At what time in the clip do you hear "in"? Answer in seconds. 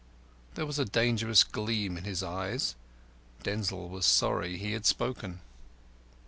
1.95-2.05